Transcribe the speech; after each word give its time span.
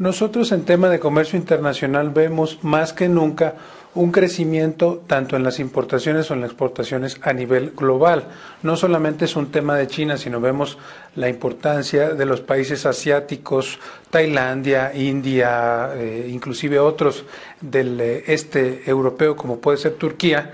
Nosotros 0.00 0.50
en 0.52 0.64
tema 0.64 0.88
de 0.88 0.98
comercio 0.98 1.38
internacional 1.38 2.08
vemos 2.08 2.58
más 2.62 2.94
que 2.94 3.06
nunca 3.06 3.54
un 3.94 4.12
crecimiento 4.12 5.02
tanto 5.06 5.36
en 5.36 5.42
las 5.42 5.58
importaciones 5.58 6.30
o 6.30 6.34
en 6.34 6.40
las 6.40 6.50
exportaciones 6.50 7.18
a 7.22 7.34
nivel 7.34 7.72
global. 7.76 8.24
No 8.62 8.76
solamente 8.76 9.26
es 9.26 9.36
un 9.36 9.50
tema 9.50 9.76
de 9.76 9.88
China, 9.88 10.16
sino 10.16 10.40
vemos 10.40 10.78
la 11.16 11.28
importancia 11.28 12.14
de 12.14 12.24
los 12.24 12.40
países 12.40 12.86
asiáticos, 12.86 13.78
Tailandia, 14.10 14.94
India, 14.94 15.90
eh, 15.94 16.28
inclusive 16.30 16.78
otros 16.78 17.24
del 17.60 18.00
eh, 18.00 18.24
este 18.28 18.88
europeo 18.88 19.36
como 19.36 19.58
puede 19.58 19.76
ser 19.76 19.94
Turquía, 19.94 20.52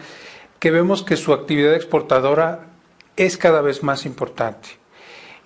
que 0.58 0.70
vemos 0.70 1.02
que 1.02 1.16
su 1.16 1.32
actividad 1.32 1.74
exportadora 1.74 2.66
es 3.16 3.36
cada 3.36 3.60
vez 3.60 3.82
más 3.82 4.06
importante. 4.06 4.68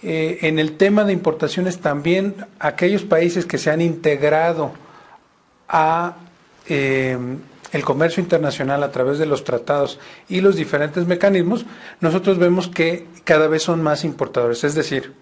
Eh, 0.02 0.38
en 0.42 0.58
el 0.58 0.76
tema 0.76 1.04
de 1.04 1.12
importaciones 1.12 1.80
también 1.80 2.46
aquellos 2.58 3.02
países 3.02 3.44
que 3.44 3.58
se 3.58 3.70
han 3.70 3.82
integrado 3.82 4.72
a 5.68 6.16
eh, 6.68 7.18
el 7.72 7.84
comercio 7.84 8.22
internacional 8.22 8.82
a 8.82 8.90
través 8.90 9.18
de 9.18 9.26
los 9.26 9.44
tratados 9.44 9.98
y 10.28 10.40
los 10.40 10.56
diferentes 10.56 11.06
mecanismos, 11.06 11.66
nosotros 12.00 12.38
vemos 12.38 12.68
que 12.68 13.06
cada 13.24 13.46
vez 13.46 13.62
son 13.62 13.82
más 13.82 14.04
importadores. 14.04 14.64
Es 14.64 14.74
decir, 14.74 15.12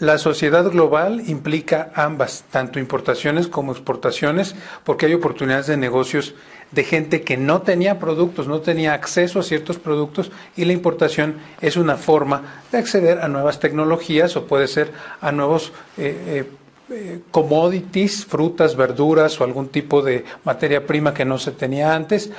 la 0.00 0.18
sociedad 0.18 0.68
global 0.70 1.22
implica 1.26 1.92
ambas, 1.94 2.44
tanto 2.50 2.78
importaciones 2.78 3.46
como 3.46 3.72
exportaciones, 3.72 4.54
porque 4.82 5.06
hay 5.06 5.14
oportunidades 5.14 5.66
de 5.66 5.76
negocios 5.76 6.34
de 6.72 6.84
gente 6.84 7.22
que 7.22 7.36
no 7.36 7.62
tenía 7.62 8.00
productos, 8.00 8.48
no 8.48 8.60
tenía 8.60 8.94
acceso 8.94 9.38
a 9.38 9.44
ciertos 9.44 9.78
productos 9.78 10.32
y 10.56 10.64
la 10.64 10.72
importación 10.72 11.36
es 11.60 11.76
una 11.76 11.96
forma 11.96 12.62
de 12.72 12.78
acceder 12.78 13.20
a 13.20 13.28
nuevas 13.28 13.60
tecnologías 13.60 14.36
o 14.36 14.46
puede 14.46 14.66
ser 14.66 14.90
a 15.20 15.30
nuevos 15.30 15.72
eh, 15.96 16.16
eh, 16.26 16.50
eh, 16.90 17.20
commodities, 17.30 18.24
frutas, 18.26 18.74
verduras 18.74 19.40
o 19.40 19.44
algún 19.44 19.68
tipo 19.68 20.02
de 20.02 20.24
materia 20.44 20.84
prima 20.84 21.14
que 21.14 21.24
no 21.24 21.38
se 21.38 21.52
tenía 21.52 21.94
antes. 21.94 22.30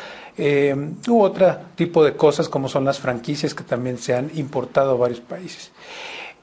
u 1.07 1.21
otro 1.21 1.57
tipo 1.75 2.03
de 2.03 2.13
cosas 2.17 2.49
como 2.49 2.67
son 2.67 2.83
las 2.83 2.99
franquicias 2.99 3.53
que 3.53 3.63
también 3.63 3.97
se 3.97 4.13
han 4.13 4.29
importado 4.35 4.91
a 4.91 4.97
varios 4.97 5.21
países. 5.21 5.71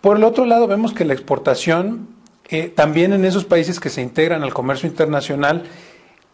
Por 0.03 0.17
el 0.17 0.25
otro 0.25 0.47
lado, 0.47 0.67
vemos 0.67 0.92
que 0.92 1.05
la 1.05 1.12
exportación, 1.14 2.08
eh, 2.48 2.72
también 2.75 3.12
en 3.12 3.25
esos 3.25 3.45
países 3.45 3.78
que 3.78 3.89
se 3.89 4.03
integran 4.03 4.42
al 4.42 4.53
comercio 4.53 4.89
internacional, 4.89 5.62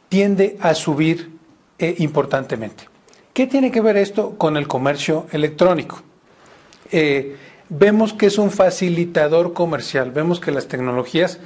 tiende 0.09 0.57
a 0.63 0.75
subir 0.75 1.33
eh, 1.79 1.95
importantemente. 1.99 2.85
¿Qué 3.35 3.47
tiene 3.47 3.71
que 3.71 3.83
ver 3.83 3.99
esto 3.99 4.39
con 4.39 4.57
el 4.57 4.67
comercio 4.67 5.27
electrónico? 5.33 6.01
Eh, 6.91 7.37
vemos 7.69 8.15
que 8.15 8.25
es 8.25 8.39
un 8.39 8.51
facilitador 8.51 9.53
comercial, 9.53 10.13
vemos 10.13 10.41
que 10.41 10.51
las 10.51 10.67
tecnologías 10.67 11.39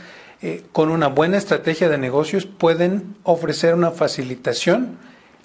con 0.73 0.91
una 0.91 1.07
buena 1.07 1.37
estrategia 1.37 1.89
de 1.89 1.99
negocios 1.99 2.47
pueden 2.47 3.15
ofrecer 3.23 3.77
una 3.77 3.93
facilitación 3.93 4.99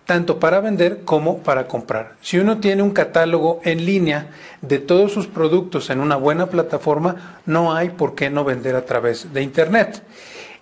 tanto 0.08 0.40
para 0.40 0.62
vender 0.62 1.02
como 1.04 1.40
para 1.40 1.68
comprar. 1.68 2.16
Si 2.22 2.40
uno 2.40 2.60
tiene 2.60 2.82
un 2.82 2.92
catálogo 2.92 3.60
en 3.66 3.86
línea 3.86 4.32
de 4.62 4.80
todos 4.80 5.12
sus 5.12 5.28
productos 5.28 5.90
en 5.90 6.00
una 6.00 6.16
buena 6.16 6.48
plataforma, 6.48 7.42
no 7.46 7.76
hay 7.76 7.90
por 7.90 8.16
qué 8.16 8.30
no 8.30 8.46
vender 8.46 8.76
a 8.78 8.86
través 8.86 9.34
de 9.34 9.42
Internet. 9.44 10.02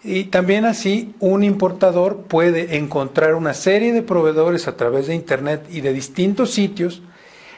Y 0.04 0.26
también 0.26 0.66
así 0.66 1.14
un 1.20 1.44
importador 1.44 2.24
puede 2.24 2.78
encontrar 2.78 3.36
una 3.36 3.54
serie 3.54 3.94
de 3.94 4.02
proveedores 4.02 4.68
a 4.68 4.76
través 4.76 5.06
de 5.08 5.16
Internet 5.16 5.62
y 5.72 5.82
de 5.82 5.94
distintos 5.94 6.50
sitios 6.52 7.04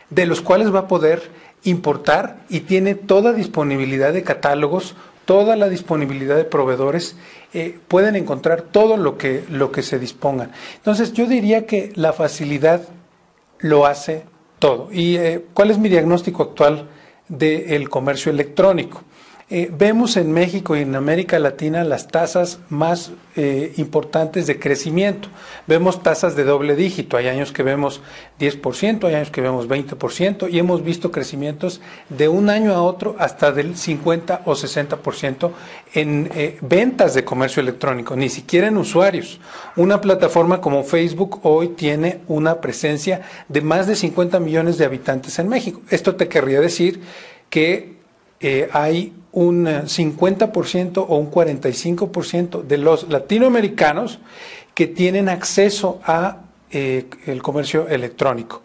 de 0.09 0.25
los 0.25 0.41
cuales 0.41 0.75
va 0.75 0.79
a 0.79 0.87
poder 0.87 1.31
importar 1.63 2.41
y 2.49 2.61
tiene 2.61 2.95
toda 2.95 3.31
disponibilidad 3.31 4.11
de 4.11 4.23
catálogos 4.23 4.95
toda 5.27 5.57
la 5.57 5.67
disponibilidad 5.67 6.37
de 6.37 6.45
proveedores, 6.45 7.17
eh, 7.53 7.77
pueden 7.89 8.15
encontrar 8.15 8.61
todo 8.61 8.95
lo 8.95 9.17
que, 9.17 9.43
lo 9.49 9.73
que 9.73 9.83
se 9.83 9.99
dispongan. 9.99 10.53
Entonces, 10.77 11.11
yo 11.11 11.27
diría 11.27 11.65
que 11.65 11.91
la 11.95 12.13
facilidad 12.13 12.87
lo 13.59 13.85
hace 13.85 14.23
todo. 14.57 14.87
¿Y 14.89 15.17
eh, 15.17 15.45
cuál 15.53 15.69
es 15.69 15.79
mi 15.79 15.89
diagnóstico 15.89 16.43
actual 16.43 16.87
del 17.27 17.89
comercio 17.89 18.31
electrónico? 18.31 19.03
Eh, 19.49 19.71
vemos 19.71 20.17
en 20.17 20.33
México 20.33 20.75
y 20.75 20.81
en 20.81 20.93
América 20.93 21.39
Latina 21.39 21.85
las 21.85 22.09
tasas 22.09 22.59
más 22.67 23.11
eh, 23.37 23.71
importantes 23.77 24.45
de 24.45 24.59
crecimiento. 24.59 25.29
Vemos 25.67 26.03
tasas 26.03 26.35
de 26.35 26.43
doble 26.43 26.75
dígito. 26.75 27.15
Hay 27.15 27.29
años 27.29 27.53
que 27.53 27.63
vemos 27.63 28.01
10%, 28.41 29.05
hay 29.07 29.15
años 29.15 29.31
que 29.31 29.39
vemos 29.39 29.69
20% 29.69 30.51
y 30.51 30.59
hemos 30.59 30.83
visto 30.83 31.13
crecimientos 31.13 31.79
de 32.09 32.27
un 32.27 32.49
año 32.49 32.73
a 32.73 32.81
otro 32.81 33.15
hasta 33.19 33.53
del 33.53 33.77
50 33.77 34.41
o 34.43 34.51
60% 34.51 35.51
en 35.93 36.29
eh, 36.35 36.57
ventas 36.59 37.13
de 37.13 37.23
comercio 37.23 37.61
electrónico, 37.61 38.17
ni 38.17 38.27
siquiera 38.27 38.67
en 38.67 38.75
usuarios. 38.75 39.39
Una 39.77 40.01
plataforma 40.01 40.59
como 40.59 40.83
Facebook 40.83 41.39
hoy 41.43 41.69
tiene 41.69 42.19
una 42.27 42.59
presencia 42.59 43.21
de 43.47 43.61
más 43.61 43.87
de 43.87 43.95
50 43.95 44.41
millones 44.41 44.77
de 44.77 44.83
habitantes 44.83 45.39
en 45.39 45.47
México. 45.47 45.81
Esto 45.89 46.17
te 46.17 46.27
querría 46.27 46.59
decir 46.59 46.99
que 47.49 47.96
hay 48.71 49.13
un 49.31 49.65
50% 49.65 51.05
o 51.07 51.15
un 51.17 51.31
45% 51.31 52.63
de 52.63 52.77
los 52.77 53.09
latinoamericanos 53.09 54.19
que 54.73 54.87
tienen 54.87 55.29
acceso 55.29 55.99
a 56.03 56.41
eh, 56.71 57.05
el 57.25 57.41
comercio 57.41 57.87
electrónico. 57.87 58.61